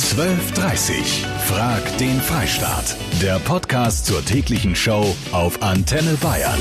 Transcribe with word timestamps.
12.30 0.00 1.26
Frag 1.46 1.98
den 1.98 2.20
Freistaat. 2.22 2.96
Der 3.20 3.38
Podcast 3.38 4.06
zur 4.06 4.24
täglichen 4.24 4.74
Show 4.74 5.14
auf 5.30 5.62
Antenne 5.62 6.16
Bayern. 6.22 6.58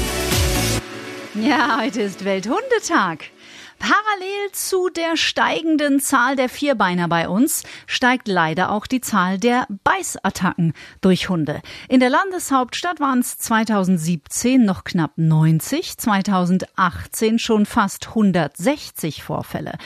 Ja, 1.35 1.79
heute 1.81 2.01
ist 2.01 2.25
Welthundetag. 2.25 3.31
Parallel 3.79 4.51
zu 4.51 4.89
der 4.89 5.15
steigenden 5.15 5.99
Zahl 6.01 6.35
der 6.35 6.49
Vierbeiner 6.49 7.07
bei 7.07 7.29
uns 7.29 7.63
steigt 7.87 8.27
leider 8.27 8.71
auch 8.71 8.85
die 8.85 8.99
Zahl 8.99 9.39
der 9.39 9.67
Beißattacken 9.83 10.73
durch 11.01 11.29
Hunde. 11.29 11.61
In 11.87 12.01
der 12.01 12.09
Landeshauptstadt 12.09 12.99
waren 12.99 13.19
es 13.19 13.37
2017 13.37 14.63
noch 14.63 14.83
knapp 14.83 15.13
90, 15.15 15.97
2018 15.97 17.39
schon 17.39 17.65
fast 17.65 18.09
160 18.09 19.23
Vorfälle. 19.23 19.77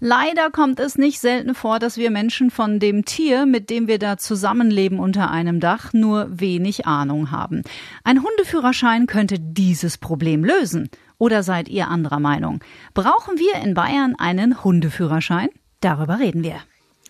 Leider 0.00 0.50
kommt 0.50 0.80
es 0.80 0.96
nicht 0.96 1.20
selten 1.20 1.54
vor, 1.54 1.78
dass 1.78 1.98
wir 1.98 2.10
Menschen 2.10 2.50
von 2.50 2.80
dem 2.80 3.04
Tier, 3.04 3.44
mit 3.44 3.68
dem 3.68 3.86
wir 3.86 3.98
da 3.98 4.16
zusammenleben 4.16 4.98
unter 4.98 5.30
einem 5.30 5.60
Dach, 5.60 5.92
nur 5.92 6.28
wenig 6.30 6.86
Ahnung 6.86 7.30
haben. 7.30 7.62
Ein 8.02 8.22
Hundeführerschein 8.22 9.06
könnte 9.06 9.38
dieses 9.38 9.98
Problem 9.98 10.42
lösen. 10.44 10.88
Oder 11.22 11.44
seid 11.44 11.68
ihr 11.68 11.86
anderer 11.86 12.18
Meinung? 12.18 12.58
Brauchen 12.94 13.38
wir 13.38 13.62
in 13.62 13.74
Bayern 13.74 14.16
einen 14.18 14.64
Hundeführerschein? 14.64 15.50
Darüber 15.80 16.18
reden 16.18 16.42
wir. 16.42 16.56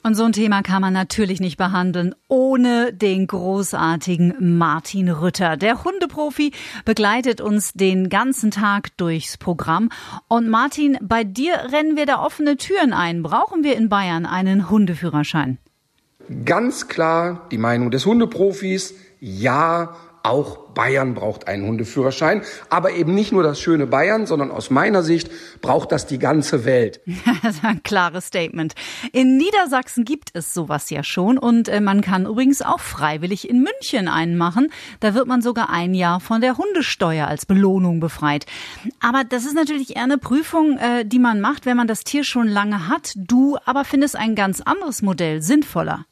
Und 0.02 0.16
so 0.16 0.24
ein 0.24 0.32
Thema 0.32 0.60
kann 0.60 0.82
man 0.82 0.92
natürlich 0.92 1.40
nicht 1.40 1.56
behandeln 1.56 2.14
ohne 2.28 2.92
den 2.92 3.26
großartigen 3.26 4.58
Martin 4.58 5.08
Rütter. 5.08 5.56
Der 5.56 5.82
Hundeprofi 5.82 6.52
begleitet 6.84 7.40
uns 7.40 7.72
den 7.72 8.10
ganzen 8.10 8.50
Tag 8.50 8.94
durchs 8.98 9.38
Programm. 9.38 9.88
Und 10.28 10.46
Martin, 10.50 10.98
bei 11.00 11.24
dir 11.24 11.54
rennen 11.72 11.96
wir 11.96 12.04
da 12.04 12.22
offene 12.22 12.58
Türen 12.58 12.92
ein. 12.92 13.22
Brauchen 13.22 13.64
wir 13.64 13.78
in 13.78 13.88
Bayern 13.88 14.26
einen 14.26 14.68
Hundeführerschein? 14.68 15.56
Ganz 16.44 16.86
klar 16.86 17.46
die 17.50 17.56
Meinung 17.56 17.90
des 17.90 18.04
Hundeprofis. 18.04 18.94
Ja, 19.20 19.96
auch 20.22 20.58
Bayern 20.74 21.14
braucht 21.14 21.48
einen 21.48 21.66
Hundeführerschein, 21.66 22.42
aber 22.70 22.92
eben 22.92 23.14
nicht 23.14 23.32
nur 23.32 23.42
das 23.42 23.60
schöne 23.60 23.86
Bayern, 23.86 24.26
sondern 24.26 24.50
aus 24.50 24.70
meiner 24.70 25.02
Sicht 25.02 25.30
braucht 25.60 25.92
das 25.92 26.06
die 26.06 26.18
ganze 26.18 26.64
Welt. 26.64 27.00
das 27.42 27.56
ist 27.56 27.64
ein 27.64 27.82
klares 27.82 28.26
Statement. 28.26 28.74
In 29.12 29.36
Niedersachsen 29.36 30.04
gibt 30.04 30.30
es 30.34 30.54
sowas 30.54 30.90
ja 30.90 31.02
schon 31.02 31.38
und 31.38 31.68
äh, 31.68 31.80
man 31.80 32.00
kann 32.00 32.26
übrigens 32.26 32.62
auch 32.62 32.80
freiwillig 32.80 33.48
in 33.48 33.62
München 33.62 34.08
einen 34.08 34.36
machen. 34.36 34.72
Da 35.00 35.14
wird 35.14 35.26
man 35.26 35.42
sogar 35.42 35.70
ein 35.70 35.94
Jahr 35.94 36.20
von 36.20 36.40
der 36.40 36.56
Hundesteuer 36.56 37.26
als 37.26 37.46
Belohnung 37.46 38.00
befreit. 38.00 38.46
Aber 39.00 39.24
das 39.24 39.44
ist 39.44 39.54
natürlich 39.54 39.96
eher 39.96 40.04
eine 40.04 40.18
Prüfung, 40.18 40.78
äh, 40.78 41.04
die 41.04 41.18
man 41.18 41.40
macht, 41.40 41.66
wenn 41.66 41.76
man 41.76 41.86
das 41.86 42.04
Tier 42.04 42.24
schon 42.24 42.48
lange 42.48 42.88
hat. 42.88 43.12
Du 43.16 43.58
aber 43.64 43.84
findest 43.84 44.16
ein 44.16 44.34
ganz 44.34 44.60
anderes 44.60 45.02
Modell 45.02 45.42
sinnvoller. 45.42 46.06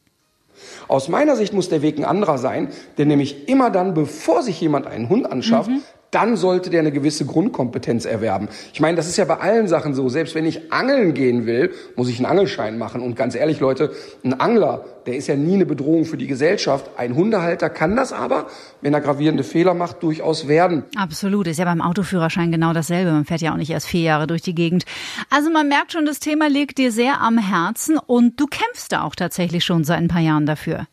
Aus 0.89 1.09
meiner 1.09 1.37
Sicht 1.37 1.53
muss 1.53 1.69
der 1.69 1.83
Weg 1.83 1.99
ein 1.99 2.05
anderer 2.05 2.39
sein, 2.39 2.69
denn 2.99 3.09
nämlich 3.09 3.49
immer 3.49 3.71
dann, 3.71 3.95
bevor 3.95 4.43
sich 4.43 4.61
jemand 4.61 4.87
einen 4.87 5.09
Hund 5.09 5.31
anschafft, 5.31 5.71
mhm 5.71 5.83
dann 6.11 6.37
sollte 6.37 6.71
der 6.71 6.81
eine 6.81 6.93
gewisse 6.93 7.25
Grundkompetenz 7.25 8.05
erwerben. 8.05 8.49
Ich 8.73 8.81
meine, 8.81 8.97
das 8.97 9.07
ist 9.07 9.17
ja 9.17 9.25
bei 9.25 9.39
allen 9.39 9.69
Sachen 9.69 9.95
so. 9.95 10.09
Selbst 10.09 10.35
wenn 10.35 10.45
ich 10.45 10.73
angeln 10.73 11.15
gehen 11.15 11.47
will, 11.47 11.73
muss 11.97 12.09
ich 12.09 12.19
einen 12.19 12.27
Angelschein 12.27 12.79
machen. 12.79 13.01
Und 13.01 13.17
ganz 13.17 13.35
ehrlich, 13.35 13.61
Leute, 13.61 13.93
ein 14.25 14.39
Angler, 14.41 14.85
der 15.07 15.17
ist 15.17 15.29
ja 15.29 15.37
nie 15.37 15.55
eine 15.55 15.67
Bedrohung 15.67 16.05
für 16.05 16.17
die 16.17 16.27
Gesellschaft. 16.27 16.91
Ein 16.97 17.15
Hundehalter 17.15 17.71
kann 17.71 17.97
das 17.97 18.13
aber, 18.13 18.47
wenn 18.81 18.93
er 18.93 19.01
gravierende 19.01 19.45
Fehler 19.45 19.75
macht, 19.75 20.03
durchaus 20.03 20.49
werden. 20.49 20.85
Absolut. 20.97 21.47
Ist 21.47 21.59
ja 21.59 21.65
beim 21.65 21.81
Autoführerschein 21.81 22.51
genau 22.51 22.73
dasselbe. 22.73 23.13
Man 23.13 23.25
fährt 23.25 23.41
ja 23.41 23.53
auch 23.53 23.57
nicht 23.57 23.71
erst 23.71 23.87
vier 23.87 24.03
Jahre 24.03 24.27
durch 24.27 24.43
die 24.43 24.55
Gegend. 24.55 24.85
Also 25.31 25.51
man 25.51 25.69
merkt 25.69 25.93
schon, 25.93 26.07
das 26.07 26.19
Thema 26.19 26.49
liegt 26.49 26.79
dir 26.79 26.93
sehr 26.93 27.21
am 27.21 27.39
Herzen 27.39 27.99
und 27.99 28.39
du 28.41 28.47
kämpfst 28.47 28.93
da 28.93 29.03
auch 29.03 29.15
tatsächlich 29.15 29.65
schon 29.65 29.85
seit 29.85 29.99
ein 29.99 30.09
paar 30.09 30.21
Jahren 30.21 30.47
dafür. 30.47 30.87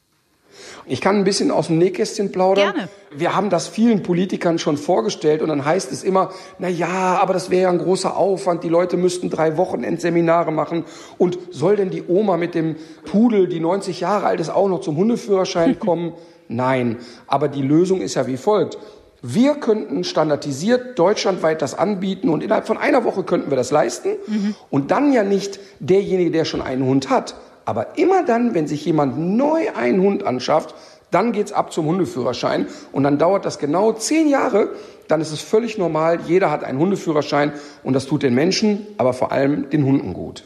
Ich 0.86 1.02
kann 1.02 1.18
ein 1.18 1.24
bisschen 1.24 1.52
aus 1.52 1.68
dem 1.68 1.78
Nähkästchen 1.78 2.32
plaudern. 2.32 2.74
Gerne. 2.74 2.90
Wir 3.12 3.36
haben 3.36 3.50
das 3.50 3.68
vielen 3.68 4.04
Politikern 4.04 4.60
schon 4.60 4.78
vorgestellt 4.78 5.42
und 5.42 5.50
dann 5.50 5.66
heißt 5.66 5.92
es 5.92 6.04
immer, 6.04 6.32
na 6.60 6.68
ja, 6.68 7.20
aber 7.22 7.34
das 7.34 7.50
wäre 7.50 7.64
ja 7.64 7.70
ein 7.70 7.78
großer 7.78 8.16
Aufwand. 8.16 8.64
Die 8.64 8.70
Leute 8.70 8.98
müssten 8.98 9.30
drei 9.30 9.58
Wochenendseminare 9.58 10.52
machen. 10.52 10.86
Und 11.18 11.40
soll 11.52 11.76
denn 11.78 11.90
die 11.90 12.04
Oma 12.08 12.38
mit 12.38 12.54
dem 12.56 12.76
Pudel, 13.06 13.48
die 13.48 13.60
90 13.60 14.02
Jahre 14.02 14.26
alt 14.26 14.40
ist, 14.40 14.50
auch 14.50 14.68
noch 14.68 14.82
zum 14.82 14.98
Hundeführerschein 14.98 15.80
kommen? 15.88 16.14
Nein. 16.48 16.98
Aber 17.28 17.48
die 17.48 17.62
Lösung 17.62 18.02
ist 18.02 18.16
ja 18.16 18.28
wie 18.28 18.38
folgt. 18.38 18.78
Wir 19.22 19.56
könnten 19.56 20.04
standardisiert 20.04 21.00
deutschlandweit 21.00 21.62
das 21.62 21.74
anbieten 21.74 22.30
und 22.30 22.44
innerhalb 22.44 22.68
von 22.68 22.78
einer 22.78 23.04
Woche 23.04 23.24
könnten 23.24 23.50
wir 23.50 23.58
das 23.58 23.72
leisten. 23.72 24.10
Mhm. 24.28 24.56
Und 24.70 24.92
dann 24.92 25.12
ja 25.12 25.24
nicht 25.24 25.60
derjenige, 25.80 26.32
der 26.32 26.46
schon 26.46 26.62
einen 26.62 26.86
Hund 26.86 27.10
hat, 27.10 27.36
aber 27.68 27.98
immer 27.98 28.24
dann, 28.24 28.54
wenn 28.54 28.66
sich 28.66 28.86
jemand 28.86 29.20
neu 29.20 29.68
einen 29.76 30.02
Hund 30.02 30.24
anschafft, 30.24 30.74
dann 31.12 31.34
geht's 31.34 31.52
ab 31.52 31.74
zum 31.74 31.86
Hundeführerschein 31.86 32.68
und 32.94 33.04
dann 33.04 33.18
dauert 33.18 33.44
das 33.44 33.60
genau 33.60 33.92
zehn 33.92 34.30
Jahre. 34.30 34.70
Dann 35.10 35.20
ist 35.20 35.34
es 35.34 35.42
völlig 35.42 35.78
normal. 35.78 36.20
Jeder 36.26 36.50
hat 36.50 36.64
einen 36.64 36.80
Hundeführerschein 36.80 37.52
und 37.84 37.92
das 37.92 38.06
tut 38.06 38.24
den 38.24 38.34
Menschen, 38.34 38.88
aber 38.98 39.12
vor 39.12 39.34
allem 39.34 39.70
den 39.70 39.84
Hunden 39.84 40.14
gut. 40.14 40.46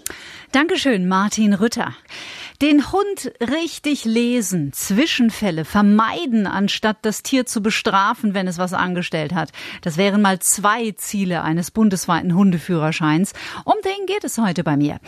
Dankeschön, 0.52 1.08
Martin 1.08 1.54
Rütter. 1.54 1.94
Den 2.62 2.92
Hund 2.92 3.34
richtig 3.40 4.06
lesen, 4.06 4.72
Zwischenfälle 4.72 5.66
vermeiden, 5.66 6.46
anstatt 6.46 6.98
das 7.02 7.24
Tier 7.24 7.48
zu 7.48 7.64
bestrafen, 7.64 8.36
wenn 8.36 8.48
es 8.48 8.60
was 8.60 8.74
angestellt 8.74 9.34
hat. 9.34 9.52
Das 9.82 9.98
wären 9.98 10.22
mal 10.22 10.38
zwei 10.38 10.92
Ziele 10.92 11.42
eines 11.42 11.72
bundesweiten 11.72 12.36
Hundeführerscheins. 12.36 13.34
Um 13.66 13.74
den 13.84 14.06
geht 14.06 14.24
es 14.24 14.38
heute 14.38 14.64
bei 14.64 14.78
mir. 14.78 15.00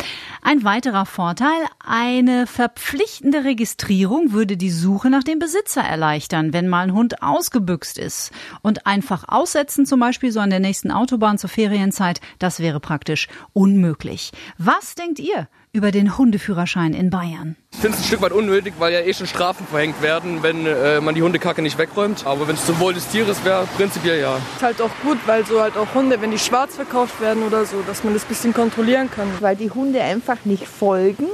Ein 0.41 0.63
weiterer 0.63 1.05
Vorteil, 1.05 1.61
eine 1.77 2.47
verpflichtende 2.47 3.43
Registrierung 3.43 4.31
würde 4.31 4.57
die 4.57 4.71
Suche 4.71 5.11
nach 5.11 5.23
dem 5.23 5.37
Besitzer 5.37 5.83
erleichtern, 5.83 6.53
wenn 6.53 6.67
mal 6.67 6.87
ein 6.87 6.93
Hund 6.93 7.21
ausgebüxt 7.21 7.99
ist. 7.99 8.31
Und 8.63 8.87
einfach 8.87 9.25
aussetzen, 9.27 9.85
zum 9.85 9.99
Beispiel 9.99 10.31
so 10.31 10.39
an 10.39 10.49
der 10.49 10.59
nächsten 10.59 10.89
Autobahn 10.89 11.37
zur 11.37 11.51
Ferienzeit, 11.51 12.19
das 12.39 12.61
wäre 12.61 12.79
praktisch 12.79 13.27
unmöglich. 13.53 14.31
Was 14.57 14.95
denkt 14.95 15.19
ihr? 15.19 15.47
Über 15.73 15.91
den 15.91 16.19
Hundeführerschein 16.19 16.93
in 16.93 17.09
Bayern. 17.09 17.55
Ich 17.71 17.79
finde 17.79 17.97
es 17.97 18.03
ein 18.03 18.07
Stück 18.07 18.21
weit 18.21 18.31
unnötig, 18.31 18.75
weil 18.77 18.93
ja 18.93 18.99
eh 18.99 19.11
schon 19.11 19.25
Strafen 19.25 19.65
verhängt 19.65 20.01
werden, 20.03 20.43
wenn 20.43 20.67
äh, 20.67 21.01
man 21.01 21.15
die 21.15 21.23
Hundekacke 21.23 21.63
nicht 21.63 21.79
wegräumt. 21.79 22.27
Aber 22.27 22.47
wenn 22.47 22.53
es 22.53 22.65
zum 22.65 22.79
Wohl 22.79 22.93
des 22.93 23.07
Tieres 23.07 23.43
wäre, 23.43 23.67
prinzipiell 23.75 24.21
ja. 24.21 24.37
Ist 24.55 24.61
halt 24.61 24.79
auch 24.81 24.91
gut, 25.01 25.17
weil 25.25 25.43
so 25.47 25.59
halt 25.59 25.75
auch 25.75 25.91
Hunde, 25.95 26.21
wenn 26.21 26.29
die 26.29 26.37
schwarz 26.37 26.75
verkauft 26.75 27.19
werden 27.19 27.41
oder 27.41 27.65
so, 27.65 27.81
dass 27.87 28.03
man 28.03 28.13
das 28.13 28.23
ein 28.23 28.27
bisschen 28.27 28.53
kontrollieren 28.53 29.09
kann. 29.09 29.27
Weil 29.39 29.55
die 29.55 29.71
Hunde 29.71 30.01
einfach 30.01 30.45
nicht 30.45 30.67
folgen, 30.67 31.25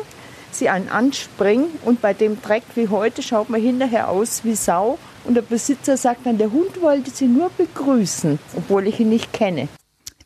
sie 0.51 0.69
einen 0.69 0.87
anspringen 0.87 1.67
und 1.83 2.01
bei 2.01 2.13
dem 2.13 2.41
Dreck 2.41 2.63
wie 2.75 2.87
heute 2.87 3.21
schaut 3.21 3.49
man 3.49 3.61
hinterher 3.61 4.07
aus 4.07 4.45
wie 4.45 4.55
Sau. 4.55 4.97
Und 5.25 5.33
der 5.35 5.41
Besitzer 5.41 5.97
sagt 5.97 6.25
dann, 6.25 6.37
der 6.37 6.51
Hund 6.53 6.81
wollte 6.81 7.11
sie 7.11 7.27
nur 7.27 7.51
begrüßen, 7.57 8.39
obwohl 8.55 8.87
ich 8.87 9.01
ihn 9.01 9.09
nicht 9.09 9.33
kenne. 9.33 9.67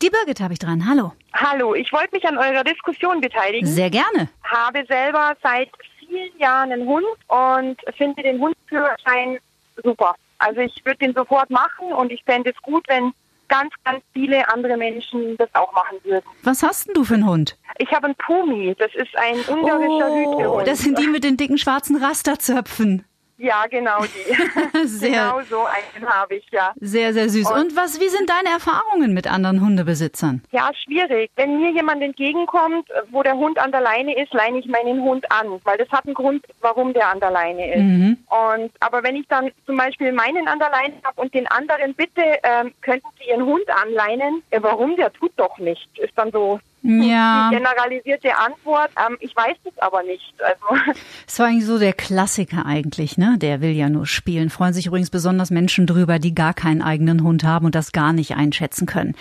Die 0.03 0.12
Birgit 0.12 0.40
habe 0.40 0.53
ich 0.53 0.59
dran. 0.59 0.88
Hallo. 0.88 1.13
Hallo, 1.33 1.73
ich 1.73 1.91
wollte 1.91 2.16
mich 2.16 2.25
an 2.27 2.38
eurer 2.38 2.63
Diskussion 2.63 3.19
beteiligen. 3.19 3.67
Sehr 3.67 3.89
gerne. 3.89 4.29
Habe 4.44 4.85
selber 4.88 5.35
seit 5.41 5.69
vielen 5.99 6.38
Jahren 6.38 6.71
einen 6.71 6.88
Hund 6.88 7.05
und 7.27 7.77
finde 7.97 8.21
den 8.21 8.39
Hundführerschein 8.39 9.39
super. 9.83 10.16
Also 10.38 10.61
ich 10.61 10.85
würde 10.85 10.99
den 10.99 11.13
sofort 11.13 11.49
machen 11.49 11.91
und 11.94 12.11
ich 12.11 12.23
fände 12.23 12.51
es 12.51 12.61
gut, 12.61 12.85
wenn 12.88 13.13
ganz, 13.47 13.71
ganz 13.83 14.03
viele 14.13 14.47
andere 14.51 14.77
Menschen 14.77 15.38
das 15.38 15.49
auch 15.53 15.71
machen 15.73 15.97
würden. 16.03 16.25
Was 16.44 16.63
hast 16.63 16.88
denn 16.88 16.94
du 16.94 17.03
für 17.03 17.16
einen 17.16 17.27
Hund? 17.27 17.57
Ich 17.77 17.91
habe 17.91 18.05
einen 18.05 18.15
Pumi. 18.15 18.75
Das 18.77 18.94
ist 18.95 19.15
ein 19.17 19.35
ungarischer 19.47 20.09
oh, 20.09 20.38
Hütehund. 20.38 20.67
Das 20.67 20.79
sind 20.79 21.00
die 21.00 21.07
mit 21.07 21.23
den 21.23 21.38
dicken 21.38 21.57
schwarzen 21.57 21.95
Rasterzöpfen. 21.95 23.05
Ja, 23.43 23.65
genau 23.69 23.99
die. 24.03 24.87
sehr, 24.87 25.09
genau 25.09 25.41
so 25.41 25.65
einen 25.65 26.07
habe 26.07 26.35
ich, 26.35 26.45
ja. 26.51 26.71
Sehr, 26.79 27.13
sehr 27.13 27.27
süß. 27.27 27.51
Und, 27.51 27.59
Und, 27.59 27.75
was, 27.75 27.99
wie 27.99 28.07
sind 28.07 28.29
deine 28.29 28.49
Erfahrungen 28.49 29.13
mit 29.13 29.27
anderen 29.27 29.59
Hundebesitzern? 29.59 30.41
Ja, 30.51 30.71
schwierig. 30.73 31.29
Wenn 31.35 31.59
mir 31.59 31.71
jemand 31.71 32.01
entgegenkommt, 32.01 32.87
wo 33.11 33.21
der 33.21 33.35
Hund 33.35 33.59
an 33.59 33.73
der 33.73 33.81
Leine 33.81 34.17
ist, 34.17 34.33
leine 34.33 34.59
ich 34.59 34.65
meinen 34.67 35.01
Hund 35.01 35.29
an, 35.29 35.59
weil 35.65 35.77
das 35.77 35.89
hat 35.89 36.05
einen 36.05 36.13
Grund, 36.13 36.45
warum 36.61 36.93
der 36.93 37.09
an 37.09 37.19
der 37.19 37.31
Leine 37.31 37.73
ist. 37.73 37.81
Mhm. 37.81 38.18
Und 38.29 38.71
aber 38.79 39.03
wenn 39.03 39.18
ich 39.18 39.27
dann 39.27 39.51
zum 39.65 39.75
Beispiel 39.75 40.13
meinen 40.13 40.47
an 40.47 40.59
der 40.59 40.69
Leine 40.69 40.94
habe 41.03 41.19
und 41.19 41.33
den 41.33 41.47
anderen 41.47 41.94
bitte, 41.95 42.21
ähm, 42.44 42.73
könnten 42.81 43.07
Sie 43.19 43.29
Ihren 43.29 43.45
Hund 43.45 43.69
anleinen? 43.69 44.41
Ja, 44.53 44.63
warum? 44.63 44.95
Der 44.95 45.12
tut 45.12 45.33
doch 45.35 45.57
nichts. 45.57 45.89
Ist 45.97 46.13
dann 46.15 46.31
so 46.31 46.62
ja. 46.83 47.50
Die 47.50 47.56
generalisierte 47.56 48.35
Antwort, 48.38 48.91
ähm, 48.97 49.18
ich 49.19 49.35
weiß 49.35 49.56
es 49.63 49.77
aber 49.80 50.03
nicht. 50.03 50.33
Also. 50.41 50.94
Das 51.25 51.39
war 51.39 51.47
eigentlich 51.47 51.65
so 51.65 51.80
der 51.80 51.94
Klassiker 51.94 52.65
eigentlich, 52.65 53.18
ne? 53.18 53.38
Der 53.39 53.62
will 53.62 53.71
ja 53.71 53.89
nur 53.89 54.06
spielen. 54.06 54.50
Freuen 54.50 54.74
sich 54.74 54.85
übrigens 54.85 55.09
besonders 55.09 55.50
Menschen 55.50 55.88
drüber, 55.88 56.19
die 56.19 56.35
gar 56.35 56.53
keinen 56.53 56.81
eigenen 56.81 57.24
Hund 57.24 57.44
haben 57.44 57.65
und 57.65 57.75
das 57.75 57.91
gar 57.91 58.13
nicht 58.13 58.35
einschätzen 58.35 58.85
können. 58.85 59.15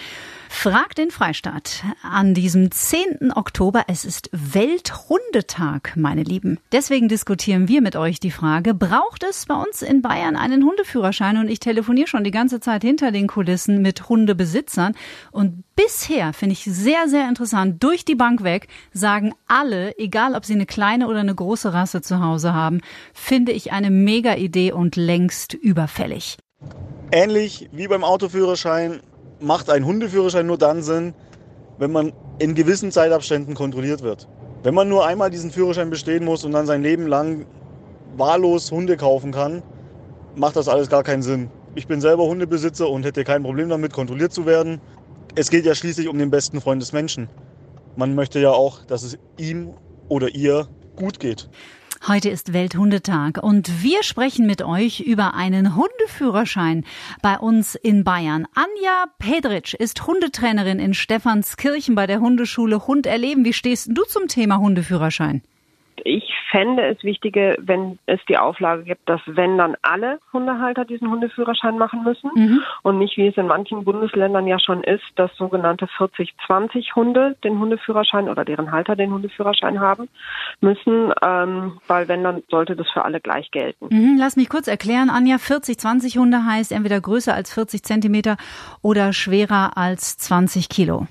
Frag 0.55 0.95
den 0.95 1.11
Freistaat 1.11 1.83
an 2.03 2.35
diesem 2.35 2.71
10. 2.71 3.33
Oktober. 3.35 3.85
Es 3.89 4.05
ist 4.05 4.29
Welthundetag, 4.31 5.97
meine 5.97 6.23
Lieben. 6.23 6.61
Deswegen 6.71 7.09
diskutieren 7.09 7.67
wir 7.67 7.81
mit 7.81 7.97
euch 7.97 8.21
die 8.21 8.31
Frage, 8.31 8.73
braucht 8.73 9.25
es 9.25 9.47
bei 9.47 9.57
uns 9.57 9.83
in 9.83 10.03
Bayern 10.03 10.37
einen 10.37 10.65
Hundeführerschein? 10.65 11.39
Und 11.39 11.49
ich 11.49 11.59
telefoniere 11.59 12.07
schon 12.07 12.23
die 12.23 12.31
ganze 12.31 12.61
Zeit 12.61 12.83
hinter 12.83 13.11
den 13.11 13.27
Kulissen 13.27 13.83
mit 13.83 14.09
Hundebesitzern 14.09 14.95
und 15.33 15.65
bisher, 15.75 16.33
finde 16.33 16.53
ich 16.53 16.63
sehr, 16.63 17.09
sehr 17.09 17.29
interessant, 17.29 17.83
durch 17.83 18.05
die 18.05 18.15
Bank 18.15 18.45
weg, 18.45 18.69
sagen 18.93 19.35
alle, 19.49 19.99
egal 19.99 20.37
ob 20.37 20.45
sie 20.45 20.55
eine 20.55 20.67
kleine 20.67 21.09
oder 21.09 21.21
eine 21.21 21.35
große 21.35 21.73
Rasse 21.73 22.03
zu 22.03 22.23
Hause 22.23 22.55
haben, 22.55 22.83
finde 23.15 23.51
ich 23.51 23.73
eine 23.73 23.91
mega 23.91 24.37
Idee 24.37 24.71
und 24.71 24.95
längst 24.95 25.55
überfällig. 25.55 26.37
Ähnlich 27.11 27.69
wie 27.73 27.89
beim 27.89 28.05
Autoführerschein 28.05 29.01
macht 29.43 29.71
ein 29.71 29.85
Hundeführerschein 29.85 30.47
nur 30.47 30.59
dann 30.59 30.83
Sinn, 30.83 31.15
wenn 31.79 31.93
man 31.93 32.13
in 32.39 32.55
gewissen 32.55 32.91
Zeitabständen 32.91 33.55
kontrolliert 33.55 34.03
wird. 34.03 34.29
Wenn 34.63 34.75
man 34.75 34.89
nur 34.89 35.07
einmal 35.07 35.31
diesen 35.31 35.51
Führerschein 35.51 35.91
bestehen 35.91 36.25
muss 36.25 36.45
und 36.45 36.53
dann 36.53 36.67
sein 36.67 36.83
Leben 36.83 37.07
lang 37.07 37.47
wahllos 38.17 38.71
Hunde 38.71 38.97
kaufen 38.97 39.33
kann, 39.33 39.63
macht 40.37 40.57
das 40.57 40.69
alles 40.69 40.89
gar 40.89 41.03
keinen 41.03 41.23
Sinn. 41.23 41.51
Ich 41.75 41.87
bin 41.87 42.01
selber 42.01 42.25
Hundebesitzer 42.25 42.89
und 42.89 43.05
hätte 43.05 43.25
kein 43.25 43.43
Problem 43.43 43.69
damit, 43.69 43.93
kontrolliert 43.93 44.33
zu 44.33 44.47
werden. 44.47 44.81
Es 45.35 45.51
geht 45.51 45.65
ja 45.65 45.75
schließlich 45.75 46.09
um 46.09 46.19
den 46.19 46.31
besten 46.31 46.61
Freund 46.61 46.81
des 46.81 46.93
Menschen. 46.93 47.29
Man 47.97 48.15
möchte 48.15 48.39
ja 48.39 48.51
auch, 48.51 48.85
dass 48.85 49.03
es 49.03 49.19
ihm 49.39 49.75
oder 50.09 50.35
ihr 50.35 50.69
gut 50.97 51.19
geht. 51.19 51.49
Heute 52.09 52.31
ist 52.31 52.53
Welthundetag 52.53 53.41
und 53.41 53.85
wir 53.85 54.03
sprechen 54.03 54.45
mit 54.45 54.61
euch 54.61 54.99
über 54.99 55.35
einen 55.35 55.77
Hundeführerschein 55.77 56.85
bei 57.23 57.39
uns 57.39 57.77
in 57.77 58.03
Bayern. 58.03 58.49
Anja 58.55 59.05
Pedritsch 59.21 59.75
ist 59.75 60.05
Hundetrainerin 60.05 60.81
in 60.81 60.95
Stephanskirchen 60.95 61.95
bei 61.95 62.09
der 62.09 62.19
Hundeschule 62.19 62.89
Hund 62.89 63.07
erleben. 63.07 63.45
Wie 63.45 63.53
stehst 63.53 63.91
du 63.93 64.03
zum 64.03 64.27
Thema 64.27 64.59
Hundeführerschein? 64.59 65.43
Ich 66.05 66.33
fände 66.51 66.83
es 66.87 67.03
wichtiger, 67.05 67.55
wenn 67.59 67.99
es 68.07 68.21
die 68.29 68.39
Auflage 68.39 68.85
gibt, 68.85 69.09
dass 69.09 69.21
wenn 69.27 69.59
dann 69.59 69.77
alle 69.83 70.19
Hundehalter 70.33 70.85
diesen 70.85 71.11
Hundeführerschein 71.11 71.79
machen 71.79 72.03
müssen 72.05 72.31
mhm. 72.35 72.63
und 72.83 72.99
nicht 72.99 73.17
wie 73.17 73.29
es 73.29 73.37
in 73.37 73.47
manchen 73.47 73.85
Bundesländern 73.85 74.47
ja 74.47 74.59
schon 74.59 74.83
ist, 74.83 75.05
dass 75.17 75.35
sogenannte 75.37 75.87
40-20 75.87 76.95
Hunde 76.95 77.37
den 77.45 77.59
Hundeführerschein 77.59 78.29
oder 78.29 78.45
deren 78.45 78.73
Halter 78.73 78.97
den 78.97 79.13
Hundeführerschein 79.13 79.81
haben 79.81 80.09
müssen, 80.61 81.13
ähm, 81.23 81.81
weil 81.87 82.09
wenn 82.09 82.25
dann 82.25 82.43
sollte 82.51 82.77
das 82.77 82.89
für 82.91 83.05
alle 83.05 83.21
gleich 83.21 83.51
gelten. 83.51 83.89
Mhm, 83.91 84.17
lass 84.19 84.37
mich 84.37 84.49
kurz 84.49 84.69
erklären, 84.69 85.11
Anja, 85.11 85.37
40-20 85.37 86.19
Hunde 86.19 86.45
heißt 86.45 86.73
entweder 86.73 87.01
größer 87.01 87.35
als 87.35 87.53
40 87.53 87.83
Zentimeter 87.83 88.37
oder 88.83 89.13
schwerer 89.13 89.77
als 89.77 90.17
20 90.19 90.69
Kilo. 90.69 91.07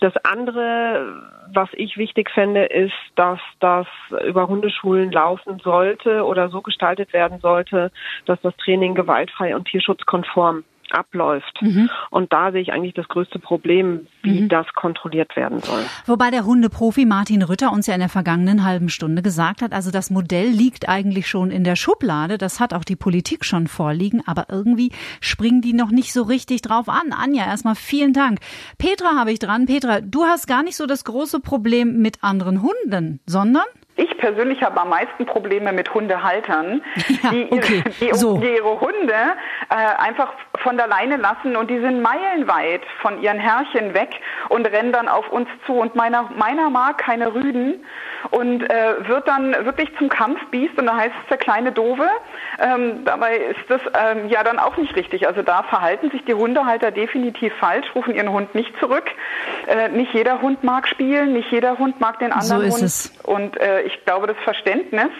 Das 0.00 0.12
andere, 0.24 1.22
was 1.52 1.68
ich 1.72 1.96
wichtig 1.96 2.30
fände, 2.30 2.64
ist, 2.66 2.92
dass 3.16 3.40
das 3.60 3.86
über 4.24 4.48
Hundeschulen 4.48 5.10
laufen 5.10 5.58
sollte 5.58 6.24
oder 6.24 6.48
so 6.48 6.60
gestaltet 6.62 7.12
werden 7.12 7.40
sollte, 7.40 7.90
dass 8.26 8.40
das 8.42 8.56
Training 8.56 8.94
gewaltfrei 8.94 9.56
und 9.56 9.66
tierschutzkonform 9.66 10.64
abläuft. 10.94 11.60
Mhm. 11.60 11.90
Und 12.10 12.32
da 12.32 12.52
sehe 12.52 12.60
ich 12.60 12.72
eigentlich 12.72 12.94
das 12.94 13.08
größte 13.08 13.38
Problem, 13.38 14.06
wie 14.22 14.42
mhm. 14.42 14.48
das 14.48 14.66
kontrolliert 14.74 15.36
werden 15.36 15.60
soll. 15.60 15.84
Wobei 16.06 16.30
der 16.30 16.44
Hundeprofi 16.44 17.06
Martin 17.06 17.42
Rütter 17.42 17.72
uns 17.72 17.86
ja 17.86 17.94
in 17.94 18.00
der 18.00 18.08
vergangenen 18.08 18.64
halben 18.64 18.88
Stunde 18.88 19.22
gesagt 19.22 19.62
hat, 19.62 19.72
also 19.72 19.90
das 19.90 20.10
Modell 20.10 20.48
liegt 20.48 20.88
eigentlich 20.88 21.28
schon 21.28 21.50
in 21.50 21.64
der 21.64 21.76
Schublade, 21.76 22.38
das 22.38 22.60
hat 22.60 22.74
auch 22.74 22.84
die 22.84 22.96
Politik 22.96 23.44
schon 23.44 23.66
vorliegen, 23.66 24.22
aber 24.26 24.46
irgendwie 24.48 24.92
springen 25.20 25.60
die 25.60 25.72
noch 25.72 25.90
nicht 25.90 26.12
so 26.12 26.22
richtig 26.22 26.62
drauf 26.62 26.88
an. 26.88 27.12
Anja, 27.12 27.44
erstmal 27.44 27.74
vielen 27.74 28.12
Dank. 28.12 28.40
Petra 28.78 29.16
habe 29.16 29.32
ich 29.32 29.38
dran. 29.38 29.66
Petra, 29.66 30.00
du 30.00 30.24
hast 30.24 30.46
gar 30.46 30.62
nicht 30.62 30.76
so 30.76 30.86
das 30.86 31.04
große 31.04 31.40
Problem 31.40 31.98
mit 31.98 32.22
anderen 32.22 32.62
Hunden, 32.62 33.20
sondern 33.26 33.64
ich 33.98 34.16
persönlich 34.16 34.62
habe 34.62 34.80
am 34.80 34.90
meisten 34.90 35.26
Probleme 35.26 35.72
mit 35.72 35.92
Hundehaltern, 35.92 36.82
ja, 37.22 37.30
die, 37.30 37.48
okay. 37.50 37.82
die, 38.00 38.14
so. 38.14 38.38
die, 38.38 38.54
ihre 38.54 38.80
Hunde 38.80 39.12
äh, 39.70 39.74
einfach 39.74 40.32
von 40.62 40.76
der 40.76 40.86
Leine 40.86 41.16
lassen 41.16 41.56
und 41.56 41.68
die 41.68 41.80
sind 41.80 42.00
meilenweit 42.00 42.82
von 43.00 43.20
ihren 43.20 43.38
Herrchen 43.38 43.94
weg 43.94 44.10
und 44.48 44.66
rennen 44.66 44.92
dann 44.92 45.08
auf 45.08 45.28
uns 45.30 45.48
zu. 45.66 45.72
Und 45.72 45.94
meiner, 45.94 46.30
meiner 46.36 46.70
mag 46.70 46.98
keine 46.98 47.34
Rüden 47.34 47.84
und 48.30 48.62
äh, 48.62 49.08
wird 49.08 49.26
dann 49.26 49.52
wirklich 49.64 49.88
zum 49.98 50.08
Kampfbiest 50.08 50.78
und 50.78 50.86
da 50.86 50.96
heißt 50.96 51.14
es 51.22 51.28
der 51.28 51.38
kleine 51.38 51.72
Dove. 51.72 52.08
Ähm, 52.60 53.04
dabei 53.04 53.36
ist 53.36 53.68
das 53.68 53.80
ähm, 53.94 54.28
ja 54.28 54.44
dann 54.44 54.58
auch 54.58 54.76
nicht 54.76 54.94
richtig. 54.96 55.26
Also 55.26 55.42
da 55.42 55.62
verhalten 55.64 56.10
sich 56.10 56.24
die 56.24 56.34
Hundehalter 56.34 56.90
definitiv 56.90 57.52
falsch, 57.54 57.86
rufen 57.94 58.14
ihren 58.14 58.30
Hund 58.30 58.54
nicht 58.54 58.72
zurück. 58.78 59.04
Äh, 59.66 59.88
nicht 59.88 60.12
jeder 60.14 60.40
Hund 60.40 60.62
mag 60.64 60.86
spielen, 60.86 61.32
nicht 61.32 61.50
jeder 61.50 61.78
Hund 61.78 62.00
mag 62.00 62.18
den 62.18 62.32
anderen 62.32 62.60
so 62.62 62.66
ist 62.66 62.74
Hund. 62.74 62.82
Es. 62.82 63.12
Und 63.24 63.60
äh, 63.60 63.82
ich 63.88 64.04
glaube, 64.04 64.26
das 64.26 64.36
Verständnis 64.44 65.10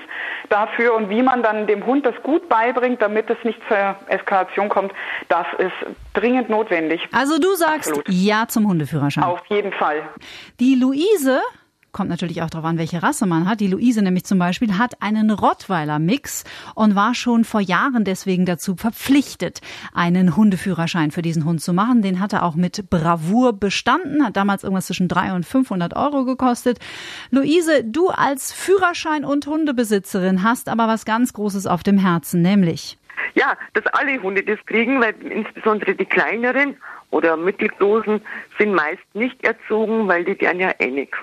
dafür 0.49 0.95
und 0.95 1.11
wie 1.11 1.23
man 1.23 1.43
dann 1.43 1.67
dem 1.67 1.85
Hund 1.87 2.07
das 2.07 2.15
gut 2.23 2.49
beibringt, 2.49 3.03
damit 3.03 3.29
es 3.31 3.37
nicht 3.45 3.59
zur 3.69 3.97
Eskalation 4.09 4.69
kommt, 4.69 4.93
das 5.29 5.47
ist 5.59 5.73
dringend 6.15 6.49
notwendig. 6.49 7.01
Also 7.13 7.39
du 7.39 7.55
sagst 7.55 7.91
Absolut. 7.91 8.09
Ja 8.09 8.47
zum 8.49 8.69
Hundeführerschein. 8.69 9.25
Auf 9.25 9.43
jeden 9.49 9.73
Fall. 9.73 10.03
Die 10.61 10.75
Luise 10.75 11.41
kommt 11.99 12.11
natürlich 12.11 12.43
auch 12.43 12.51
darauf 12.51 12.65
an, 12.65 12.79
welche 12.79 13.03
Rasse 13.03 13.27
man 13.27 13.49
hat. 13.49 13.59
Die 13.59 13.67
Luise 13.67 14.03
nämlich 14.03 14.23
zum 14.23 14.39
Beispiel 14.39 14.79
hat 14.79 15.03
einen 15.03 15.33
Rottweiler-Mix 15.33 16.45
und 16.77 16.95
war 16.95 17.13
schon 17.17 17.43
vor 17.43 17.61
Jahren 17.61 18.05
deswegen 18.05 18.47
dazu 18.47 18.77
verpflichtet, 18.77 19.61
einen 19.93 20.37
Hundeführerschein 20.37 21.11
für 21.11 21.23
diesen 21.23 21.45
Hund 21.45 21.61
zu 21.61 21.73
machen. 21.73 22.01
Den 22.01 22.21
hat 22.21 22.33
er 22.33 22.45
auch 22.45 22.55
mit 22.55 22.89
Bravour 22.89 23.53
bestanden, 23.53 24.25
hat 24.25 24.37
damals 24.37 24.63
irgendwas 24.63 24.87
zwischen 24.87 25.09
300 25.09 25.35
und 25.39 25.45
500 25.45 25.97
Euro 25.97 26.25
gekostet. 26.25 26.79
Luise, 27.33 27.83
du 27.83 28.11
als 28.11 28.53
Führerschein- 28.53 29.25
und 29.25 29.49
Hundebesitzerin 29.49 30.45
hast 30.45 30.69
aber 30.69 30.87
was 30.87 31.05
ganz 31.05 31.33
Großes 31.33 31.67
auf 31.67 31.83
dem 31.83 31.99
Herzen, 31.99 32.43
nämlich 32.43 32.97
ja, 33.35 33.57
dass 33.75 33.87
alle 33.87 34.23
Hunde 34.23 34.45
das 34.45 34.65
kriegen, 34.67 35.01
weil 35.01 35.15
insbesondere 35.21 35.97
die 35.97 36.05
kleineren 36.05 36.77
oder 37.11 37.37
mittelgroßen 37.37 38.21
sind 38.57 38.73
meist 38.73 39.03
nicht 39.15 39.43
erzogen, 39.45 40.07
weil 40.07 40.25
die 40.25 40.41
werden 40.41 40.61
ja 40.61 40.73
eh 40.79 40.91
nichts. 40.91 41.19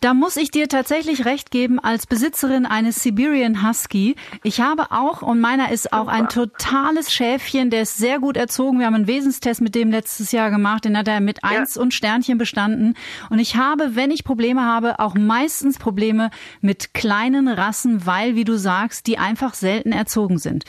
Da 0.00 0.14
muss 0.14 0.36
ich 0.36 0.52
dir 0.52 0.68
tatsächlich 0.68 1.24
recht 1.24 1.50
geben, 1.50 1.80
als 1.80 2.06
Besitzerin 2.06 2.66
eines 2.66 3.02
Siberian 3.02 3.66
Husky. 3.66 4.14
Ich 4.44 4.60
habe 4.60 4.92
auch, 4.92 5.22
und 5.22 5.40
meiner 5.40 5.72
ist 5.72 5.92
auch 5.92 6.06
ein 6.06 6.28
totales 6.28 7.12
Schäfchen, 7.12 7.70
der 7.70 7.82
ist 7.82 7.96
sehr 7.96 8.20
gut 8.20 8.36
erzogen. 8.36 8.78
Wir 8.78 8.86
haben 8.86 8.94
einen 8.94 9.08
Wesenstest 9.08 9.60
mit 9.60 9.74
dem 9.74 9.90
letztes 9.90 10.30
Jahr 10.30 10.50
gemacht, 10.50 10.84
den 10.84 10.96
hat 10.96 11.08
er 11.08 11.20
mit 11.20 11.42
eins 11.42 11.74
ja. 11.74 11.82
und 11.82 11.94
Sternchen 11.94 12.38
bestanden. 12.38 12.94
Und 13.28 13.40
ich 13.40 13.56
habe, 13.56 13.96
wenn 13.96 14.12
ich 14.12 14.22
Probleme 14.22 14.64
habe, 14.64 15.00
auch 15.00 15.14
meistens 15.14 15.78
Probleme 15.78 16.30
mit 16.60 16.94
kleinen 16.94 17.48
Rassen, 17.48 18.06
weil, 18.06 18.36
wie 18.36 18.44
du 18.44 18.56
sagst, 18.56 19.08
die 19.08 19.18
einfach 19.18 19.54
selten 19.54 19.90
erzogen 19.90 20.38
sind 20.38 20.64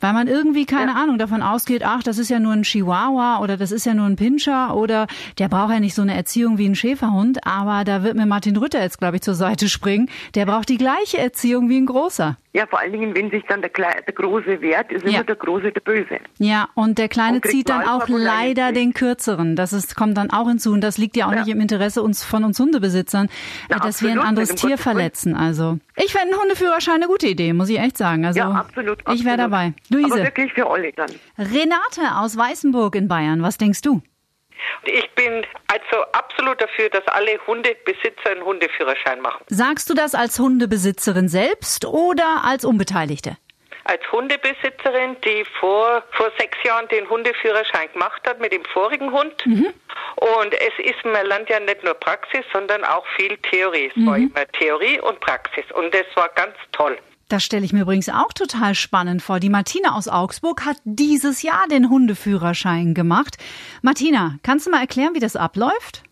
weil 0.00 0.12
man 0.12 0.26
irgendwie 0.26 0.66
keine 0.66 0.92
ja. 0.92 0.96
Ahnung 0.96 1.18
davon 1.18 1.42
ausgeht, 1.42 1.82
ach, 1.84 2.02
das 2.02 2.18
ist 2.18 2.30
ja 2.30 2.40
nur 2.40 2.52
ein 2.52 2.62
Chihuahua 2.62 3.40
oder 3.40 3.56
das 3.56 3.72
ist 3.72 3.86
ja 3.86 3.94
nur 3.94 4.06
ein 4.06 4.16
Pinscher 4.16 4.74
oder 4.74 5.06
der 5.38 5.48
braucht 5.48 5.72
ja 5.72 5.80
nicht 5.80 5.94
so 5.94 6.02
eine 6.02 6.14
Erziehung 6.14 6.58
wie 6.58 6.66
ein 6.66 6.74
Schäferhund, 6.74 7.46
aber 7.46 7.84
da 7.84 8.02
wird 8.02 8.16
mir 8.16 8.26
Martin 8.26 8.56
Rütter 8.56 8.80
jetzt, 8.80 8.98
glaube 8.98 9.16
ich, 9.16 9.22
zur 9.22 9.34
Seite 9.34 9.68
springen. 9.68 10.08
Der 10.34 10.46
braucht 10.46 10.68
die 10.68 10.78
gleiche 10.78 11.18
Erziehung 11.18 11.68
wie 11.68 11.78
ein 11.78 11.86
großer. 11.86 12.36
Ja, 12.52 12.66
vor 12.66 12.80
allen 12.80 12.92
Dingen, 12.92 13.14
wenn 13.14 13.30
sich 13.30 13.44
dann 13.48 13.60
der, 13.60 13.70
Kle 13.70 13.86
der 14.04 14.12
Große 14.12 14.60
wehrt, 14.60 14.90
ist 14.90 15.04
ja. 15.04 15.10
immer 15.10 15.24
der 15.24 15.36
Große 15.36 15.70
der 15.70 15.80
Böse. 15.80 16.18
Ja, 16.38 16.68
und 16.74 16.98
der 16.98 17.08
Kleine 17.08 17.36
und 17.36 17.46
zieht 17.46 17.68
dann 17.68 17.86
auch 17.86 18.08
leider 18.08 18.72
den 18.72 18.92
Kürzeren. 18.92 19.54
Das 19.54 19.72
ist, 19.72 19.94
kommt 19.94 20.16
dann 20.16 20.30
auch 20.30 20.48
hinzu. 20.48 20.72
Und 20.72 20.80
das 20.80 20.98
liegt 20.98 21.16
ja 21.16 21.26
auch 21.26 21.32
ja. 21.32 21.40
nicht 21.40 21.48
im 21.48 21.60
Interesse 21.60 22.02
uns, 22.02 22.24
von 22.24 22.42
uns 22.42 22.58
Hundebesitzern, 22.58 23.28
ja, 23.70 23.78
dass 23.78 24.02
wir 24.02 24.10
ein 24.10 24.18
anderes 24.18 24.56
Tier 24.56 24.78
verletzen. 24.78 25.36
Also, 25.36 25.78
ich 25.94 26.12
fände 26.12 26.34
einen 26.34 26.42
Hundeführerschein 26.42 26.96
eine 26.96 27.06
gute 27.06 27.28
Idee, 27.28 27.52
muss 27.52 27.68
ich 27.68 27.78
echt 27.78 27.96
sagen. 27.96 28.24
Also, 28.24 28.40
ja, 28.40 28.50
absolut. 28.50 28.98
absolut. 28.98 29.20
Ich 29.20 29.24
wäre 29.24 29.36
dabei. 29.36 29.72
Luise. 29.88 30.12
Aber 30.12 30.24
wirklich 30.24 30.52
für 30.52 30.68
alle 30.68 30.92
dann. 30.92 31.10
Renate 31.38 32.16
aus 32.16 32.36
Weißenburg 32.36 32.96
in 32.96 33.06
Bayern, 33.06 33.42
was 33.42 33.58
denkst 33.58 33.82
du? 33.82 34.02
Ich 34.84 35.10
bin 35.12 35.46
also 35.68 36.02
absolut 36.12 36.60
dafür, 36.60 36.88
dass 36.90 37.06
alle 37.08 37.38
Hundebesitzer 37.46 38.30
einen 38.30 38.42
Hundeführerschein 38.42 39.20
machen. 39.20 39.44
Sagst 39.48 39.90
du 39.90 39.94
das 39.94 40.14
als 40.14 40.38
Hundebesitzerin 40.38 41.28
selbst 41.28 41.84
oder 41.84 42.42
als 42.44 42.64
Unbeteiligte? 42.64 43.36
Als 43.84 44.02
Hundebesitzerin, 44.12 45.16
die 45.24 45.44
vor, 45.58 46.04
vor 46.12 46.30
sechs 46.38 46.58
Jahren 46.64 46.86
den 46.88 47.08
Hundeführerschein 47.08 47.90
gemacht 47.92 48.22
hat 48.26 48.38
mit 48.38 48.52
dem 48.52 48.64
vorigen 48.66 49.10
Hund. 49.10 49.34
Mhm. 49.46 49.72
Und 50.16 50.54
es 50.54 50.84
ist, 50.84 51.04
man 51.04 51.26
lernt 51.26 51.48
ja 51.48 51.58
nicht 51.58 51.82
nur 51.82 51.94
Praxis, 51.94 52.44
sondern 52.52 52.84
auch 52.84 53.06
viel 53.16 53.36
Theorie. 53.38 53.86
Es 53.86 53.96
mhm. 53.96 54.06
war 54.06 54.16
immer 54.16 54.46
Theorie 54.52 55.00
und 55.00 55.18
Praxis. 55.20 55.64
Und 55.72 55.94
das 55.94 56.06
war 56.14 56.28
ganz 56.30 56.54
toll. 56.72 56.98
Das 57.30 57.44
stelle 57.44 57.64
ich 57.64 57.72
mir 57.72 57.82
übrigens 57.82 58.08
auch 58.08 58.32
total 58.34 58.74
spannend 58.74 59.22
vor. 59.22 59.38
Die 59.38 59.50
Martina 59.50 59.94
aus 59.96 60.08
Augsburg 60.08 60.66
hat 60.66 60.78
dieses 60.84 61.42
Jahr 61.42 61.68
den 61.70 61.88
Hundeführerschein 61.88 62.92
gemacht. 62.92 63.38
Martina, 63.82 64.34
kannst 64.42 64.66
du 64.66 64.70
mal 64.72 64.80
erklären, 64.80 65.14
wie 65.14 65.20
das 65.20 65.36
abläuft? 65.36 66.02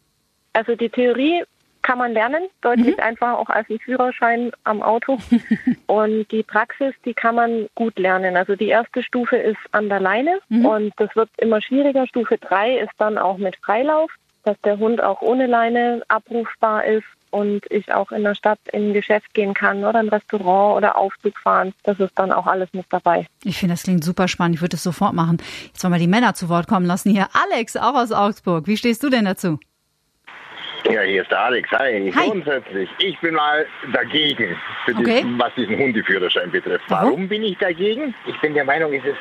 Also 0.53 0.77
die 0.77 0.89
Theorie 0.89 1.43
kann 1.83 1.99
man 1.99 2.13
lernen, 2.13 2.45
deutlich 2.61 2.97
mhm. 2.97 3.03
einfacher 3.03 3.37
auch 3.37 3.49
als 3.49 3.69
ein 3.69 3.81
Führerschein 3.81 4.53
am 4.63 4.81
Auto. 4.81 5.19
und 5.87 6.31
die 6.31 6.45
Praxis, 6.45 6.95
die 7.05 7.15
kann 7.15 7.35
man 7.35 7.67
gut 7.75 7.99
lernen. 7.99 8.37
Also 8.37 8.55
die 8.55 8.69
erste 8.69 9.03
Stufe 9.03 9.37
ist 9.37 9.59
an 9.73 9.89
der 9.89 9.99
Leine 9.99 10.39
mhm. 10.49 10.67
und 10.67 10.93
das 10.99 11.17
wird 11.17 11.31
immer 11.39 11.61
schwieriger. 11.61 12.07
Stufe 12.07 12.39
drei 12.39 12.79
ist 12.79 12.93
dann 12.99 13.19
auch 13.19 13.39
mit 13.39 13.57
Freilauf, 13.57 14.13
dass 14.45 14.57
der 14.61 14.79
Hund 14.79 15.03
auch 15.03 15.21
ohne 15.21 15.49
Leine 15.49 16.03
abrufbar 16.07 16.85
ist. 16.85 17.07
Und 17.31 17.71
ich 17.71 17.93
auch 17.93 18.11
in 18.13 18.25
der 18.25 18.35
Stadt 18.35 18.59
in 18.73 18.91
ein 18.91 18.93
Geschäft 18.95 19.35
gehen 19.35 19.55
kann 19.55 19.85
oder 19.85 19.99
ein 19.99 20.09
Restaurant 20.09 20.77
oder 20.77 20.97
Aufzug 20.97 21.39
fahren. 21.39 21.73
Das 21.85 21.99
ist 22.01 22.13
dann 22.17 22.33
auch 22.33 22.47
alles 22.47 22.69
mit 22.73 22.87
dabei. 22.91 23.27
Ich 23.45 23.59
finde, 23.59 23.75
das 23.75 23.83
klingt 23.83 24.05
super 24.05 24.29
spannend. 24.29 24.57
Ich 24.57 24.61
würde 24.63 24.77
es 24.77 24.83
sofort 24.83 25.15
machen. 25.15 25.39
Jetzt 25.67 25.83
wollen 25.83 25.93
wir 25.93 25.99
die 25.99 26.07
Männer 26.07 26.35
zu 26.35 26.49
Wort 26.49 26.67
kommen 26.69 26.87
lassen. 26.87 27.11
Hier 27.11 27.29
Alex, 27.33 27.77
auch 27.77 27.95
aus 27.95 28.13
Augsburg. 28.13 28.67
Wie 28.67 28.77
stehst 28.77 29.03
du 29.03 29.11
denn 29.11 29.25
dazu? 29.25 29.59
Ja, 30.91 31.03
hier 31.03 31.23
ist 31.23 31.31
der 31.31 31.41
Alex. 31.41 31.71
Hi. 31.73 32.13
Hi. 32.15 32.31
Grundsätzlich, 32.31 32.89
ich 32.99 33.19
bin 33.21 33.35
mal 33.35 33.67
dagegen, 33.93 34.57
okay. 34.87 35.23
diesen, 35.23 35.39
was 35.39 35.55
diesen 35.55 35.77
Hundeführerschein 35.77 36.51
betrifft. 36.51 36.85
Warum? 36.89 37.11
Warum 37.11 37.29
bin 37.29 37.43
ich 37.43 37.59
dagegen? 37.59 38.15
Ich 38.27 38.41
bin 38.41 38.55
der 38.55 38.65
Meinung, 38.65 38.93
es 38.93 39.05
ist 39.05 39.19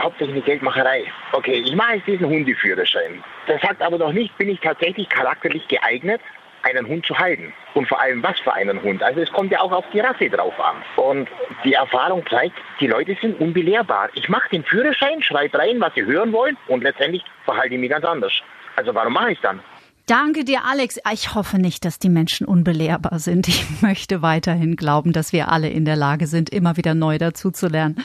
hauptsächlich 0.00 0.36
eine 0.36 0.44
Geldmacherei. 0.44 1.04
Okay, 1.32 1.62
ich 1.64 1.74
mache 1.74 1.96
jetzt 1.96 2.06
diesen 2.06 2.26
Hundeführerschein. 2.26 3.24
Das 3.46 3.60
sagt 3.62 3.82
aber 3.82 3.98
doch 3.98 4.12
nicht, 4.12 4.36
bin 4.38 4.48
ich 4.48 4.60
tatsächlich 4.60 5.08
charakterlich 5.08 5.66
geeignet, 5.68 6.20
einen 6.62 6.86
Hund 6.86 7.06
zu 7.06 7.18
halten. 7.18 7.52
Und 7.74 7.88
vor 7.88 8.00
allem, 8.00 8.22
was 8.22 8.38
für 8.40 8.52
einen 8.52 8.82
Hund. 8.82 9.02
Also 9.02 9.20
es 9.20 9.30
kommt 9.32 9.52
ja 9.52 9.60
auch 9.60 9.72
auf 9.72 9.84
die 9.92 10.00
Rasse 10.00 10.28
drauf 10.28 10.58
an. 10.60 10.76
Und 10.96 11.28
die 11.64 11.74
Erfahrung 11.74 12.24
zeigt, 12.28 12.54
die 12.80 12.86
Leute 12.86 13.16
sind 13.20 13.40
unbelehrbar. 13.40 14.08
Ich 14.14 14.28
mache 14.28 14.48
den 14.50 14.64
Führerschein, 14.64 15.22
schreibe 15.22 15.58
rein, 15.58 15.80
was 15.80 15.94
sie 15.94 16.04
hören 16.04 16.32
wollen 16.32 16.56
und 16.68 16.82
letztendlich 16.82 17.24
verhalte 17.44 17.74
ich 17.74 17.80
mich 17.80 17.90
ganz 17.90 18.04
anders. 18.04 18.32
Also 18.76 18.94
warum 18.94 19.12
mache 19.12 19.32
ich 19.32 19.40
dann? 19.40 19.60
Danke 20.06 20.44
dir, 20.44 20.64
Alex. 20.64 20.98
Ich 21.12 21.34
hoffe 21.34 21.58
nicht, 21.58 21.84
dass 21.84 21.98
die 21.98 22.08
Menschen 22.08 22.46
unbelehrbar 22.46 23.18
sind. 23.18 23.46
Ich 23.46 23.64
möchte 23.82 24.22
weiterhin 24.22 24.74
glauben, 24.74 25.12
dass 25.12 25.34
wir 25.34 25.52
alle 25.52 25.68
in 25.68 25.84
der 25.84 25.96
Lage 25.96 26.26
sind, 26.26 26.48
immer 26.48 26.78
wieder 26.78 26.94
neu 26.94 27.18
dazuzulernen. 27.18 28.02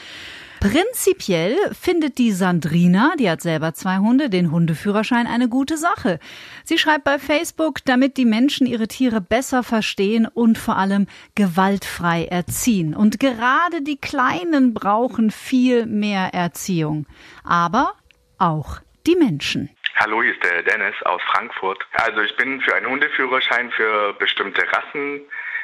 Prinzipiell 0.64 1.58
findet 1.78 2.16
die 2.16 2.32
Sandrina, 2.32 3.12
die 3.18 3.28
hat 3.28 3.42
selber 3.42 3.74
zwei 3.74 3.98
Hunde, 3.98 4.30
den 4.30 4.50
Hundeführerschein 4.50 5.26
eine 5.26 5.50
gute 5.50 5.76
Sache. 5.76 6.18
Sie 6.64 6.78
schreibt 6.78 7.04
bei 7.04 7.18
Facebook, 7.18 7.84
damit 7.84 8.16
die 8.16 8.24
Menschen 8.24 8.66
ihre 8.66 8.88
Tiere 8.88 9.20
besser 9.20 9.62
verstehen 9.62 10.26
und 10.26 10.56
vor 10.56 10.78
allem 10.78 11.06
gewaltfrei 11.34 12.24
erziehen. 12.24 12.94
Und 12.96 13.20
gerade 13.20 13.82
die 13.82 14.00
Kleinen 14.00 14.72
brauchen 14.72 15.30
viel 15.30 15.84
mehr 15.84 16.30
Erziehung. 16.32 17.04
Aber 17.46 17.92
auch 18.38 18.78
die 19.06 19.16
Menschen. 19.16 19.68
Hallo, 19.96 20.22
hier 20.22 20.32
ist 20.32 20.42
der 20.44 20.62
Dennis 20.62 20.94
aus 21.04 21.20
Frankfurt. 21.30 21.86
Also 21.92 22.22
ich 22.22 22.34
bin 22.38 22.62
für 22.62 22.74
einen 22.74 22.86
Hundeführerschein 22.86 23.70
für 23.72 24.14
bestimmte 24.14 24.62
Rassen, 24.72 25.20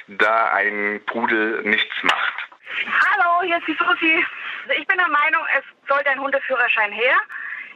da 0.09 0.52
ein 0.52 1.00
Pudel 1.07 1.62
nichts 1.62 1.95
macht. 2.02 2.35
Hallo, 2.85 3.47
hier 3.47 3.57
ist 3.57 3.66
die 3.66 3.76
Susi. 3.78 4.23
Also 4.71 4.83
ich 4.83 4.87
bin 4.87 4.99
der 4.99 5.09
Meinung, 5.09 5.43
es 5.59 5.65
sollte 5.89 6.11
ein 6.11 6.21
Hundeführerschein 6.21 6.93
her. 6.93 7.17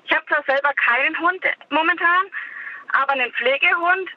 Ich 0.04 0.14
habe 0.14 0.24
zwar 0.26 0.44
selber 0.44 0.72
keinen 0.74 1.18
Hund 1.18 1.42
momentan, 1.70 2.26
aber 2.92 3.14
einen 3.14 3.32
Pflegehund 3.32 4.10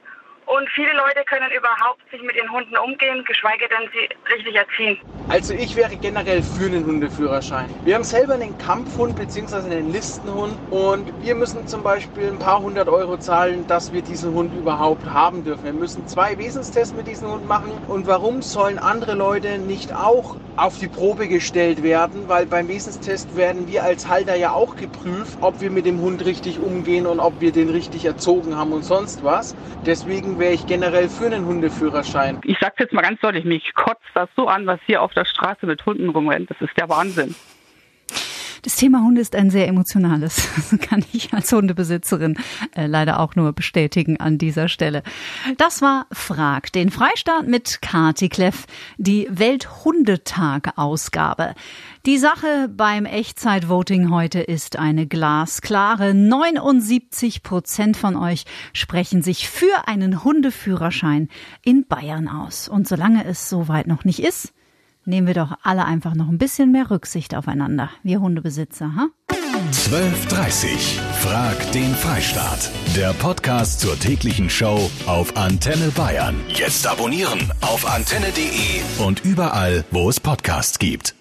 und 0.45 0.69
viele 0.69 0.93
Leute 0.93 1.25
können 1.25 1.49
überhaupt 1.49 2.13
nicht 2.13 2.23
mit 2.23 2.35
den 2.35 2.51
Hunden 2.51 2.77
umgehen, 2.77 3.25
geschweige 3.25 3.67
denn 3.67 3.89
sie 3.91 4.07
richtig 4.31 4.53
erziehen. 4.53 5.16
Also 5.29 5.53
ich 5.53 5.75
wäre 5.75 5.97
generell 5.97 6.41
für 6.41 6.67
einen 6.67 6.85
Hundeführerschein. 6.85 7.65
Wir 7.83 7.95
haben 7.95 8.05
selber 8.05 8.35
einen 8.35 8.57
Kampfhund 8.57 9.17
bzw. 9.17 9.57
einen 9.57 9.91
Listenhund 9.91 10.53
und 10.69 11.11
wir 11.21 11.35
müssen 11.35 11.67
zum 11.67 11.83
Beispiel 11.83 12.29
ein 12.29 12.39
paar 12.39 12.61
hundert 12.61 12.87
Euro 12.87 13.17
zahlen, 13.17 13.67
dass 13.67 13.91
wir 13.91 14.01
diesen 14.01 14.33
Hund 14.33 14.53
überhaupt 14.53 15.05
haben 15.05 15.43
dürfen. 15.43 15.65
Wir 15.65 15.73
müssen 15.73 16.07
zwei 16.07 16.37
Wesenstests 16.37 16.95
mit 16.95 17.07
diesem 17.07 17.29
Hund 17.29 17.45
machen 17.45 17.71
und 17.89 18.07
warum 18.07 18.41
sollen 18.41 18.79
andere 18.79 19.15
Leute 19.15 19.57
nicht 19.57 19.93
auch 19.93 20.37
auf 20.55 20.79
die 20.79 20.87
Probe 20.87 21.27
gestellt 21.27 21.83
werden? 21.83 22.29
Weil 22.29 22.45
beim 22.45 22.69
Wesenstest 22.69 23.35
werden 23.35 23.67
wir 23.67 23.83
als 23.83 24.07
Halter 24.07 24.35
ja 24.35 24.51
auch 24.53 24.77
geprüft, 24.77 25.37
ob 25.41 25.59
wir 25.59 25.71
mit 25.71 25.85
dem 25.85 25.99
Hund 25.99 26.23
richtig 26.23 26.59
umgehen 26.59 27.05
und 27.05 27.19
ob 27.19 27.41
wir 27.41 27.51
den 27.51 27.69
richtig 27.69 28.05
erzogen 28.05 28.55
haben 28.55 28.71
und 28.71 28.85
sonst 28.85 29.25
was. 29.25 29.55
Deswegen 29.85 30.39
wäre 30.39 30.53
ich 30.53 30.65
generell 30.67 31.09
für 31.09 31.25
einen 31.25 31.45
Hundeführerschein. 31.45 32.39
Ich 32.45 32.57
sag's 32.61 32.79
jetzt 32.79 32.93
mal 32.93 33.01
ganz 33.01 33.19
deutlich, 33.19 33.43
mich 33.43 33.73
kotzt 33.75 34.01
das 34.13 34.29
so 34.37 34.47
an, 34.47 34.65
was 34.65 34.79
hier 34.85 35.01
auf 35.01 35.11
der 35.17 35.25
Straße 35.25 35.65
mit 35.65 35.85
Hunden 35.85 36.09
rumrennt. 36.09 36.49
Das 36.49 36.61
ist 36.61 36.77
der 36.77 36.87
Wahnsinn. 36.87 37.35
Das 38.63 38.75
Thema 38.75 39.01
Hunde 39.01 39.21
ist 39.21 39.35
ein 39.35 39.49
sehr 39.49 39.67
emotionales. 39.67 40.47
Das 40.57 40.77
kann 40.81 41.05
ich 41.13 41.33
als 41.33 41.53
Hundebesitzerin 41.53 42.37
äh, 42.75 42.87
leider 42.87 43.21
auch 43.21 43.35
nur 43.35 43.53
bestätigen 43.53 44.19
an 44.19 44.37
dieser 44.37 44.67
Stelle. 44.67 45.01
Das 45.57 45.81
war 45.81 46.07
Frag, 46.11 46.73
den 46.73 46.89
Freistaat 46.89 47.47
mit 47.47 47.81
Kati 47.81 48.27
Kleff, 48.27 48.65
die 48.97 49.29
Welthundetag-Ausgabe. 49.29 51.55
Die 52.05 52.17
Sache 52.17 52.67
beim 52.69 53.05
Echtzeitvoting 53.05 54.11
heute 54.11 54.41
ist 54.41 54.77
eine 54.77 55.07
glasklare. 55.07 56.13
79 56.13 57.43
Prozent 57.43 57.95
von 57.95 58.17
euch 58.17 58.43
sprechen 58.73 59.21
sich 59.21 59.47
für 59.47 59.87
einen 59.87 60.25
Hundeführerschein 60.25 61.29
in 61.63 61.87
Bayern 61.87 62.27
aus. 62.27 62.67
Und 62.67 62.85
solange 62.87 63.23
es 63.23 63.49
soweit 63.49 63.87
noch 63.87 64.03
nicht 64.03 64.19
ist, 64.19 64.53
nehmen 65.07 65.27
wir 65.27 65.33
doch 65.33 65.57
alle 65.63 65.85
einfach 65.85 66.13
noch 66.13 66.27
ein 66.27 66.37
bisschen 66.37 66.71
mehr 66.71 66.91
Rücksicht 66.91 67.35
aufeinander. 67.35 67.89
Wir 68.03 68.21
Hundebesitzer, 68.21 68.95
ha? 68.95 69.07
12.30 69.71 70.99
Frag 71.21 71.71
den 71.71 71.93
Freistaat. 71.95 72.69
Der 72.95 73.13
Podcast 73.13 73.79
zur 73.79 73.97
täglichen 73.99 74.49
Show 74.49 74.89
auf 75.07 75.35
Antenne 75.35 75.89
Bayern. 75.95 76.35
Jetzt 76.49 76.85
abonnieren 76.85 77.51
auf 77.61 77.85
antenne.de 77.89 79.05
und 79.05 79.25
überall, 79.25 79.83
wo 79.91 80.09
es 80.09 80.19
Podcasts 80.19 80.77
gibt. 80.77 81.16